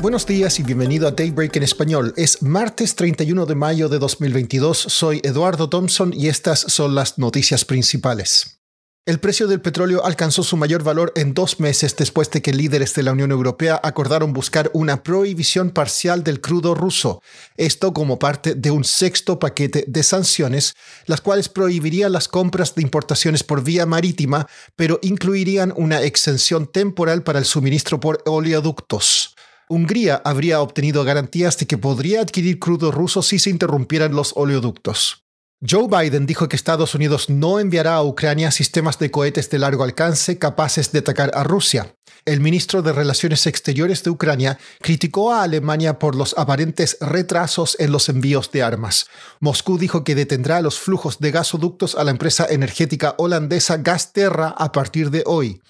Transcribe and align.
Buenos 0.00 0.24
días 0.24 0.58
y 0.58 0.62
bienvenido 0.62 1.06
a 1.06 1.10
Daybreak 1.10 1.56
en 1.56 1.62
español. 1.62 2.14
Es 2.16 2.40
martes 2.40 2.96
31 2.96 3.44
de 3.44 3.54
mayo 3.54 3.90
de 3.90 3.98
2022. 3.98 4.78
Soy 4.78 5.20
Eduardo 5.22 5.68
Thompson 5.68 6.14
y 6.16 6.28
estas 6.28 6.60
son 6.60 6.94
las 6.94 7.18
noticias 7.18 7.66
principales. 7.66 8.62
El 9.04 9.20
precio 9.20 9.46
del 9.46 9.60
petróleo 9.60 10.04
alcanzó 10.06 10.42
su 10.42 10.56
mayor 10.56 10.84
valor 10.84 11.12
en 11.16 11.34
dos 11.34 11.60
meses 11.60 11.96
después 11.96 12.30
de 12.30 12.40
que 12.40 12.54
líderes 12.54 12.94
de 12.94 13.02
la 13.02 13.12
Unión 13.12 13.30
Europea 13.30 13.78
acordaron 13.82 14.32
buscar 14.32 14.70
una 14.72 15.02
prohibición 15.02 15.70
parcial 15.70 16.24
del 16.24 16.40
crudo 16.40 16.74
ruso, 16.74 17.20
esto 17.58 17.92
como 17.92 18.18
parte 18.18 18.54
de 18.54 18.70
un 18.70 18.84
sexto 18.84 19.38
paquete 19.38 19.84
de 19.86 20.02
sanciones, 20.02 20.74
las 21.04 21.20
cuales 21.20 21.50
prohibirían 21.50 22.12
las 22.12 22.28
compras 22.28 22.74
de 22.74 22.82
importaciones 22.82 23.42
por 23.42 23.62
vía 23.62 23.84
marítima, 23.84 24.46
pero 24.76 24.98
incluirían 25.02 25.74
una 25.76 26.00
exención 26.00 26.66
temporal 26.66 27.22
para 27.22 27.38
el 27.38 27.44
suministro 27.44 28.00
por 28.00 28.22
oleoductos. 28.24 29.29
Hungría 29.72 30.20
habría 30.24 30.62
obtenido 30.62 31.04
garantías 31.04 31.56
de 31.56 31.68
que 31.68 31.78
podría 31.78 32.22
adquirir 32.22 32.58
crudo 32.58 32.90
ruso 32.90 33.22
si 33.22 33.38
se 33.38 33.50
interrumpieran 33.50 34.16
los 34.16 34.32
oleoductos. 34.34 35.22
Joe 35.64 35.86
Biden 35.86 36.26
dijo 36.26 36.48
que 36.48 36.56
Estados 36.56 36.96
Unidos 36.96 37.30
no 37.30 37.60
enviará 37.60 37.94
a 37.94 38.02
Ucrania 38.02 38.50
sistemas 38.50 38.98
de 38.98 39.12
cohetes 39.12 39.48
de 39.48 39.60
largo 39.60 39.84
alcance 39.84 40.40
capaces 40.40 40.90
de 40.90 40.98
atacar 40.98 41.30
a 41.34 41.44
Rusia. 41.44 41.94
El 42.24 42.40
ministro 42.40 42.82
de 42.82 42.92
Relaciones 42.92 43.46
Exteriores 43.46 44.02
de 44.02 44.10
Ucrania 44.10 44.58
criticó 44.80 45.32
a 45.32 45.42
Alemania 45.42 45.98
por 45.98 46.14
los 46.14 46.36
aparentes 46.36 46.96
retrasos 47.00 47.76
en 47.78 47.92
los 47.92 48.08
envíos 48.08 48.50
de 48.52 48.62
armas. 48.62 49.06
Moscú 49.40 49.78
dijo 49.78 50.04
que 50.04 50.14
detendrá 50.14 50.60
los 50.60 50.78
flujos 50.78 51.18
de 51.18 51.30
gasoductos 51.30 51.94
a 51.94 52.04
la 52.04 52.10
empresa 52.10 52.46
energética 52.48 53.14
holandesa 53.18 53.78
Gasterra 53.78 54.48
a 54.48 54.72
partir 54.72 55.10
de 55.10 55.22
hoy 55.26 55.60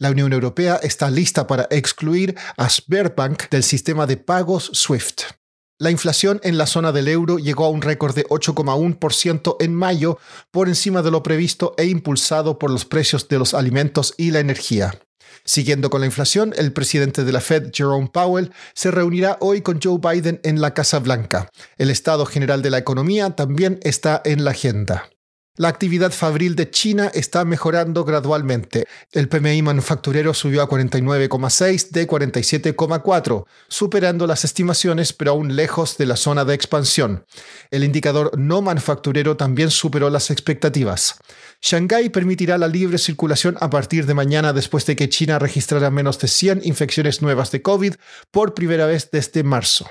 la 0.00 0.10
Unión 0.10 0.32
Europea 0.32 0.80
está 0.82 1.10
lista 1.10 1.46
para 1.46 1.68
excluir 1.70 2.34
a 2.56 2.70
Sberbank 2.70 3.50
del 3.50 3.62
sistema 3.62 4.06
de 4.06 4.16
pagos 4.16 4.70
SWIFT. 4.74 5.24
La 5.78 5.90
inflación 5.90 6.40
en 6.42 6.56
la 6.56 6.66
zona 6.66 6.90
del 6.90 7.06
euro 7.08 7.38
llegó 7.38 7.66
a 7.66 7.68
un 7.68 7.82
récord 7.82 8.14
de 8.14 8.26
8,1% 8.26 9.56
en 9.60 9.74
mayo, 9.74 10.18
por 10.50 10.68
encima 10.68 11.02
de 11.02 11.10
lo 11.10 11.22
previsto 11.22 11.74
e 11.76 11.84
impulsado 11.84 12.58
por 12.58 12.70
los 12.70 12.86
precios 12.86 13.28
de 13.28 13.38
los 13.38 13.52
alimentos 13.52 14.14
y 14.16 14.30
la 14.30 14.40
energía. 14.40 14.98
Siguiendo 15.44 15.90
con 15.90 16.00
la 16.00 16.06
inflación, 16.06 16.52
el 16.56 16.72
presidente 16.72 17.24
de 17.24 17.32
la 17.32 17.40
Fed, 17.40 17.70
Jerome 17.72 18.10
Powell, 18.12 18.52
se 18.74 18.90
reunirá 18.90 19.36
hoy 19.40 19.62
con 19.62 19.80
Joe 19.82 19.98
Biden 19.98 20.40
en 20.44 20.60
la 20.60 20.74
Casa 20.74 20.98
Blanca. 20.98 21.50
El 21.78 21.90
estado 21.90 22.26
general 22.26 22.62
de 22.62 22.70
la 22.70 22.78
economía 22.78 23.30
también 23.30 23.80
está 23.82 24.20
en 24.24 24.44
la 24.44 24.52
agenda. 24.52 25.10
La 25.56 25.68
actividad 25.68 26.12
fabril 26.12 26.54
de 26.54 26.70
China 26.70 27.10
está 27.12 27.44
mejorando 27.44 28.04
gradualmente. 28.04 28.86
El 29.10 29.28
PMI 29.28 29.62
manufacturero 29.62 30.32
subió 30.32 30.62
a 30.62 30.68
49,6 30.68 31.90
de 31.90 32.06
47,4, 32.06 33.44
superando 33.68 34.28
las 34.28 34.44
estimaciones 34.44 35.12
pero 35.12 35.32
aún 35.32 35.56
lejos 35.56 35.98
de 35.98 36.06
la 36.06 36.14
zona 36.14 36.44
de 36.44 36.54
expansión. 36.54 37.26
El 37.72 37.82
indicador 37.82 38.38
no 38.38 38.62
manufacturero 38.62 39.36
también 39.36 39.70
superó 39.70 40.08
las 40.08 40.30
expectativas. 40.30 41.16
Shanghái 41.60 42.10
permitirá 42.10 42.56
la 42.56 42.68
libre 42.68 42.96
circulación 42.96 43.56
a 43.60 43.68
partir 43.68 44.06
de 44.06 44.14
mañana 44.14 44.52
después 44.52 44.86
de 44.86 44.94
que 44.94 45.08
China 45.08 45.40
registrara 45.40 45.90
menos 45.90 46.20
de 46.20 46.28
100 46.28 46.60
infecciones 46.62 47.22
nuevas 47.22 47.50
de 47.50 47.60
COVID 47.60 47.94
por 48.30 48.54
primera 48.54 48.86
vez 48.86 49.10
desde 49.10 49.42
marzo. 49.42 49.90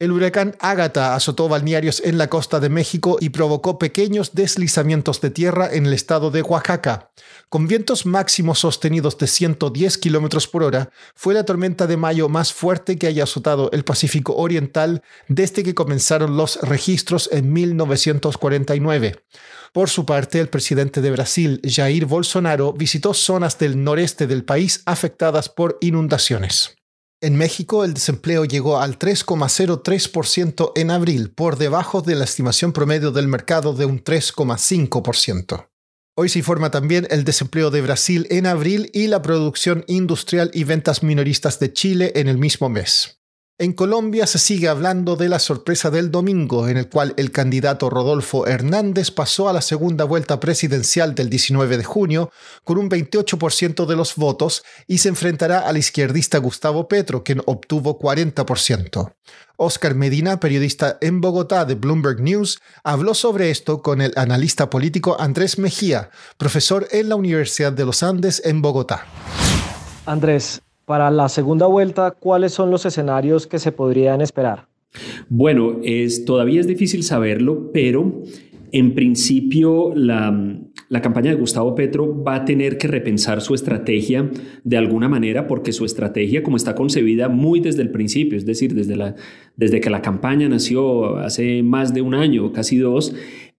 El 0.00 0.12
huracán 0.12 0.54
Ágata 0.60 1.16
azotó 1.16 1.48
balnearios 1.48 2.00
en 2.04 2.18
la 2.18 2.28
costa 2.28 2.60
de 2.60 2.68
México 2.68 3.16
y 3.20 3.30
provocó 3.30 3.80
pequeños 3.80 4.32
deslizamientos 4.32 5.20
de 5.20 5.30
tierra 5.30 5.68
en 5.72 5.86
el 5.86 5.92
estado 5.92 6.30
de 6.30 6.42
Oaxaca. 6.42 7.10
Con 7.48 7.66
vientos 7.66 8.06
máximos 8.06 8.60
sostenidos 8.60 9.18
de 9.18 9.26
110 9.26 9.98
km 9.98 10.48
por 10.52 10.62
hora, 10.62 10.90
fue 11.16 11.34
la 11.34 11.44
tormenta 11.44 11.88
de 11.88 11.96
mayo 11.96 12.28
más 12.28 12.52
fuerte 12.52 12.96
que 12.96 13.08
haya 13.08 13.24
azotado 13.24 13.72
el 13.72 13.82
Pacífico 13.82 14.36
Oriental 14.36 15.02
desde 15.26 15.64
que 15.64 15.74
comenzaron 15.74 16.36
los 16.36 16.60
registros 16.62 17.28
en 17.32 17.52
1949. 17.52 19.24
Por 19.72 19.90
su 19.90 20.06
parte, 20.06 20.38
el 20.38 20.48
presidente 20.48 21.00
de 21.00 21.10
Brasil, 21.10 21.60
Jair 21.64 22.06
Bolsonaro, 22.06 22.72
visitó 22.72 23.14
zonas 23.14 23.58
del 23.58 23.82
noreste 23.82 24.28
del 24.28 24.44
país 24.44 24.80
afectadas 24.86 25.48
por 25.48 25.76
inundaciones. 25.80 26.77
En 27.20 27.36
México, 27.36 27.84
el 27.84 27.94
desempleo 27.94 28.44
llegó 28.44 28.78
al 28.78 28.96
3,03% 28.96 30.70
en 30.76 30.92
abril, 30.92 31.32
por 31.32 31.58
debajo 31.58 32.00
de 32.00 32.14
la 32.14 32.22
estimación 32.22 32.72
promedio 32.72 33.10
del 33.10 33.26
mercado 33.26 33.74
de 33.74 33.86
un 33.86 34.04
3,5%. 34.04 35.68
Hoy 36.16 36.28
se 36.28 36.38
informa 36.38 36.70
también 36.70 37.08
el 37.10 37.24
desempleo 37.24 37.72
de 37.72 37.82
Brasil 37.82 38.28
en 38.30 38.46
abril 38.46 38.88
y 38.94 39.08
la 39.08 39.20
producción 39.20 39.84
industrial 39.88 40.52
y 40.54 40.62
ventas 40.62 41.02
minoristas 41.02 41.58
de 41.58 41.72
Chile 41.72 42.12
en 42.14 42.28
el 42.28 42.38
mismo 42.38 42.68
mes. 42.68 43.17
En 43.60 43.72
Colombia 43.72 44.28
se 44.28 44.38
sigue 44.38 44.68
hablando 44.68 45.16
de 45.16 45.28
la 45.28 45.40
sorpresa 45.40 45.90
del 45.90 46.12
domingo, 46.12 46.68
en 46.68 46.76
el 46.76 46.88
cual 46.88 47.12
el 47.16 47.32
candidato 47.32 47.90
Rodolfo 47.90 48.46
Hernández 48.46 49.10
pasó 49.10 49.48
a 49.48 49.52
la 49.52 49.62
segunda 49.62 50.04
vuelta 50.04 50.38
presidencial 50.38 51.16
del 51.16 51.28
19 51.28 51.76
de 51.76 51.82
junio 51.82 52.30
con 52.62 52.78
un 52.78 52.88
28% 52.88 53.84
de 53.86 53.96
los 53.96 54.14
votos 54.14 54.62
y 54.86 54.98
se 54.98 55.08
enfrentará 55.08 55.58
al 55.58 55.76
izquierdista 55.76 56.38
Gustavo 56.38 56.86
Petro, 56.86 57.24
quien 57.24 57.42
obtuvo 57.46 57.98
40%. 57.98 59.12
Oscar 59.56 59.96
Medina, 59.96 60.38
periodista 60.38 60.96
en 61.00 61.20
Bogotá 61.20 61.64
de 61.64 61.74
Bloomberg 61.74 62.20
News, 62.20 62.60
habló 62.84 63.12
sobre 63.12 63.50
esto 63.50 63.82
con 63.82 64.00
el 64.00 64.12
analista 64.14 64.70
político 64.70 65.20
Andrés 65.20 65.58
Mejía, 65.58 66.10
profesor 66.36 66.86
en 66.92 67.08
la 67.08 67.16
Universidad 67.16 67.72
de 67.72 67.84
los 67.84 68.04
Andes 68.04 68.40
en 68.44 68.62
Bogotá. 68.62 69.04
Andrés, 70.06 70.62
para 70.88 71.10
la 71.10 71.28
segunda 71.28 71.66
vuelta, 71.66 72.12
¿cuáles 72.12 72.52
son 72.54 72.70
los 72.70 72.86
escenarios 72.86 73.46
que 73.46 73.58
se 73.58 73.72
podrían 73.72 74.22
esperar? 74.22 74.68
Bueno, 75.28 75.80
es, 75.84 76.24
todavía 76.24 76.60
es 76.60 76.66
difícil 76.66 77.02
saberlo, 77.02 77.70
pero 77.74 78.22
en 78.72 78.94
principio 78.94 79.92
la, 79.94 80.32
campaña 81.02 81.30
de 81.30 81.36
Gustavo 81.36 81.74
Petro 81.74 82.24
va 82.24 82.36
a 82.36 82.44
tener 82.46 82.78
que 82.78 82.88
repensar 82.88 83.42
su 83.42 83.54
estrategia 83.54 84.30
de 84.64 84.76
alguna 84.78 85.10
manera 85.10 85.46
porque 85.46 85.72
su 85.72 85.84
estrategia 85.84 86.42
como 86.42 86.56
está 86.56 86.74
concebida 86.74 87.28
muy 87.28 87.60
desde 87.60 87.82
el 87.82 87.90
principio, 87.90 88.38
es 88.38 88.46
decir, 88.46 88.74
desde, 88.74 89.14
desde 89.56 89.80
que 89.80 89.90
la 89.90 90.00
campaña 90.00 90.48
nació 90.48 91.18
hace 91.18 91.62
más 91.62 91.92
de 91.92 92.00
un 92.00 92.14
año, 92.14 92.50
casi 92.50 92.78
dos, 92.78 93.14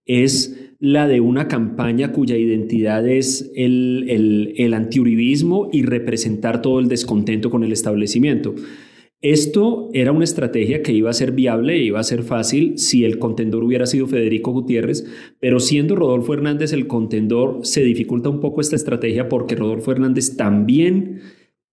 es 0.07 0.68
la 0.79 1.07
de 1.07 1.19
una 1.19 1.47
campaña 1.47 2.13
cuya 2.13 2.37
identidad 2.37 3.05
es 3.07 3.51
el, 3.55 4.53
el, 4.57 4.73
antiuribismo 4.73 5.69
y 5.73 5.83
representar 5.83 6.61
todo 6.61 6.79
el 6.79 6.87
descontento 6.87 7.49
con 7.49 7.65
el 7.65 7.73
establecimiento. 7.73 8.55
Esto 9.21 9.89
era 9.93 10.13
una 10.13 10.23
estrategia 10.23 10.81
que 10.81 10.93
iba 10.93 11.09
a 11.09 11.13
ser 11.13 11.33
viable 11.33 11.73
e 11.73 11.83
iba 11.83 11.99
a 11.99 12.03
ser 12.03 12.23
fácil 12.23 12.77
si 12.77 13.03
el 13.03 13.19
contendor 13.19 13.65
hubiera 13.65 13.85
sido 13.85 14.07
Federico 14.07 14.53
Gutiérrez, 14.53 15.05
pero 15.41 15.59
siendo 15.59 15.97
Rodolfo 15.97 16.33
Hernández 16.33 16.71
el 16.71 16.87
contendor, 16.87 17.59
se 17.63 17.83
dificulta 17.83 18.29
un 18.29 18.39
poco 18.39 18.61
esta 18.61 18.77
estrategia 18.77 19.27
porque 19.27 19.55
Rodolfo 19.55 19.91
Hernández 19.91 20.37
también 20.37 21.19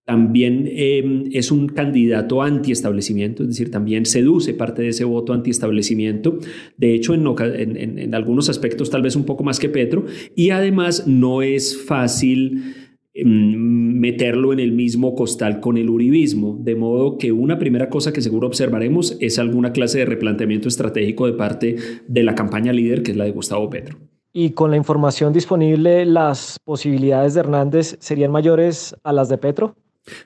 también 0.07 0.69
em, 0.71 1.25
es 1.33 1.51
un 1.51 1.67
candidato 1.67 2.41
antiestablecimiento, 2.41 3.43
es 3.43 3.49
decir, 3.49 3.69
también 3.69 4.05
seduce 4.05 4.53
parte 4.53 4.81
de 4.81 4.87
ese 4.87 5.03
voto 5.03 5.33
antiestablecimiento, 5.33 6.39
de 6.77 6.95
hecho 6.95 7.13
en, 7.13 8.15
algunos 8.15 8.47
aspectos 8.47 8.89
tal 8.89 9.01
vez 9.01 9.17
un 9.17 9.25
poco 9.25 9.43
más 9.43 9.59
que 9.59 9.67
Petro, 9.67 10.05
y 10.33 10.51
además 10.51 11.07
no 11.07 11.41
es 11.41 11.77
fácil 11.85 12.73
em, 13.13 13.99
meterlo 13.99 14.53
en 14.53 14.61
el 14.61 14.71
mismo 14.71 15.13
costal 15.13 15.59
con 15.59 15.75
el 15.75 15.89
uribismo, 15.89 16.57
de 16.57 16.77
modo 16.77 17.17
que 17.17 17.33
una 17.33 17.59
primera 17.59 17.89
cosa 17.89 18.13
que 18.13 18.21
seguro 18.21 18.47
observaremos 18.47 19.17
es 19.19 19.39
alguna 19.39 19.73
clase 19.73 19.99
de 19.99 20.05
replanteamiento 20.05 20.69
estratégico 20.69 21.25
de 21.25 21.33
parte 21.33 21.75
de 22.07 22.23
la 22.23 22.33
campaña 22.33 22.71
líder, 22.71 23.03
que 23.03 23.11
es 23.11 23.17
la 23.17 23.25
de 23.25 23.31
Gustavo 23.31 23.69
Petro. 23.69 23.97
Y 24.31 24.51
con 24.51 24.71
la 24.71 24.77
información 24.77 25.33
disponible, 25.33 26.05
¿las 26.05 26.59
posibilidades 26.63 27.33
de 27.33 27.41
Hernández 27.41 27.97
serían 27.99 28.31
mayores 28.31 28.95
a 29.03 29.11
las 29.11 29.27
de 29.27 29.37
Petro? 29.37 29.75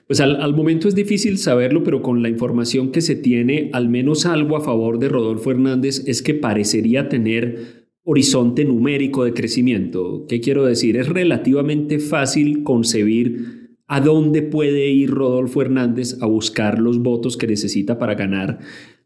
Pues 0.06 0.20
al, 0.20 0.54
momento 0.54 0.88
es 0.88 0.94
difícil 0.94 1.38
saberlo, 1.38 1.82
pero 1.82 2.02
con 2.02 2.22
la 2.22 2.28
información 2.28 2.92
que 2.92 3.00
se 3.00 3.16
tiene, 3.16 3.70
al 3.72 3.88
menos 3.88 4.26
algo 4.26 4.56
a 4.56 4.60
favor 4.60 4.98
de 4.98 5.08
Rodolfo 5.08 5.50
Hernández 5.50 6.04
es 6.06 6.22
que 6.22 6.34
parecería 6.34 7.08
tener 7.08 7.88
horizonte 8.04 8.64
numérico 8.64 9.24
de 9.24 9.32
crecimiento. 9.32 10.26
¿Qué 10.28 10.40
quiero 10.40 10.64
decir? 10.64 10.96
Es 10.96 11.08
relativamente 11.08 11.98
fácil 11.98 12.62
concebir 12.62 13.62
a 13.86 14.00
dónde 14.00 14.42
puede 14.42 14.88
ir 14.88 15.10
Rodolfo 15.10 15.62
Hernández 15.62 16.16
a 16.20 16.26
buscar 16.26 16.78
los 16.78 17.00
votos 17.00 17.36
que 17.36 17.46
necesita 17.46 17.98
para 17.98 18.14
ganar 18.14 18.60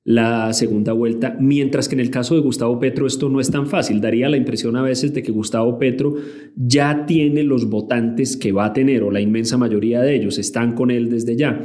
la 0.06 0.53
segunda 0.53 0.93
vuelta, 0.93 1.37
mientras 1.41 1.88
que 1.88 1.97
en 1.97 2.00
el 2.00 2.11
caso 2.11 2.37
de 2.37 2.41
Gustavo 2.41 2.79
Petro 2.79 3.08
esto 3.08 3.29
no 3.29 3.41
es 3.41 3.50
tan 3.50 3.67
fácil. 3.67 4.00
Daría 4.00 4.29
la 4.29 4.37
impresión 4.37 4.76
a 4.76 4.82
veces 4.82 5.12
de 5.12 5.25
que 5.25 5.32
Gustavo 5.32 5.81
Petro 5.81 6.14
ya 6.55 7.06
tiene 7.06 7.43
los 7.43 7.69
votantes 7.69 8.37
que 8.37 8.53
va 8.53 8.67
a 8.67 8.73
tener, 8.73 9.03
o 9.03 9.11
la 9.11 9.20
inmensa 9.20 9.58
mayoría 9.58 10.00
de 10.03 10.14
ellos 10.14 10.38
están 10.38 10.75
con 10.75 10.93
él 10.93 11.11
desde 11.11 11.37
ya. 11.37 11.61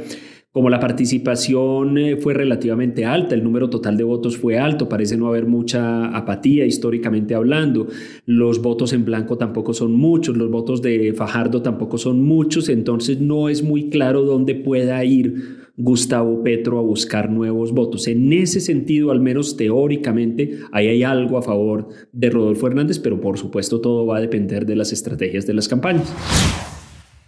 Como 0.52 0.68
la 0.68 0.80
participación 0.80 1.96
eh, 1.96 2.16
fue 2.18 2.34
relativamente 2.34 3.06
alta, 3.06 3.34
el 3.34 3.42
número 3.42 3.70
total 3.70 3.96
de 3.96 4.04
votos 4.04 4.36
fue 4.36 4.58
alto, 4.58 4.86
parece 4.86 5.16
no 5.16 5.28
haber 5.28 5.46
mucha 5.46 6.14
apatía 6.14 6.66
históricamente 6.66 7.34
hablando, 7.34 7.86
los 8.26 8.60
votos 8.60 8.92
en 8.92 9.06
blanco 9.06 9.38
tampoco 9.38 9.72
son 9.72 9.94
muchos, 9.94 10.36
los 10.36 10.50
votos 10.50 10.82
de 10.82 11.14
Fajardo 11.14 11.62
tampoco 11.62 11.96
son 11.96 12.22
muchos, 12.22 12.68
entonces 12.68 13.18
no 13.18 13.48
es 13.48 13.62
muy 13.62 13.88
claro 13.88 14.24
dónde 14.24 14.54
pueda 14.54 15.02
ir 15.06 15.62
Gustavo 15.78 16.42
Petro 16.42 16.78
a 16.78 16.82
buscar 16.82 17.30
nuevos 17.30 17.72
votos. 17.72 18.06
En 18.06 18.30
ese 18.34 18.60
sentido, 18.60 19.10
al 19.10 19.20
menos 19.20 19.56
teóricamente, 19.56 20.58
ahí 20.70 20.88
hay 20.88 21.02
algo 21.02 21.38
a 21.38 21.42
favor 21.42 21.88
de 22.12 22.28
Rodolfo 22.28 22.66
Hernández, 22.66 22.98
pero 22.98 23.18
por 23.22 23.38
supuesto 23.38 23.80
todo 23.80 24.04
va 24.04 24.18
a 24.18 24.20
depender 24.20 24.66
de 24.66 24.76
las 24.76 24.92
estrategias 24.92 25.46
de 25.46 25.54
las 25.54 25.66
campañas. 25.66 26.12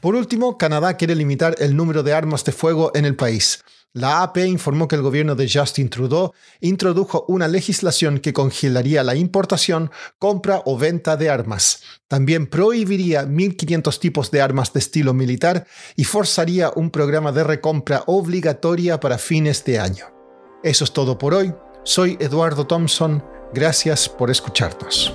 Por 0.04 0.16
último, 0.16 0.58
Canadá 0.58 0.98
quiere 0.98 1.14
limitar 1.14 1.56
el 1.60 1.74
número 1.74 2.02
de 2.02 2.12
armas 2.12 2.44
de 2.44 2.52
fuego 2.52 2.92
en 2.94 3.06
el 3.06 3.16
país. 3.16 3.64
La 3.94 4.22
AP 4.22 4.36
informó 4.36 4.86
que 4.86 4.96
el 4.96 5.00
gobierno 5.00 5.34
de 5.34 5.48
Justin 5.50 5.88
Trudeau 5.88 6.34
introdujo 6.60 7.24
una 7.26 7.48
legislación 7.48 8.18
que 8.18 8.34
congelaría 8.34 9.02
la 9.02 9.14
importación, 9.14 9.90
compra 10.18 10.60
o 10.66 10.76
venta 10.76 11.16
de 11.16 11.30
armas. 11.30 11.80
También 12.06 12.48
prohibiría 12.48 13.24
1.500 13.24 13.98
tipos 13.98 14.30
de 14.30 14.42
armas 14.42 14.74
de 14.74 14.80
estilo 14.80 15.14
militar 15.14 15.66
y 15.96 16.04
forzaría 16.04 16.70
un 16.76 16.90
programa 16.90 17.32
de 17.32 17.42
recompra 17.42 18.02
obligatoria 18.06 19.00
para 19.00 19.16
fines 19.16 19.64
de 19.64 19.78
año. 19.78 20.04
Eso 20.62 20.84
es 20.84 20.92
todo 20.92 21.16
por 21.16 21.32
hoy. 21.32 21.54
Soy 21.82 22.18
Eduardo 22.20 22.66
Thompson. 22.66 23.24
Gracias 23.54 24.06
por 24.10 24.30
escucharnos. 24.30 25.14